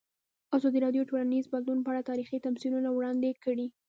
[0.55, 3.67] ازادي راډیو د ټولنیز بدلون په اړه تاریخي تمثیلونه وړاندې کړي.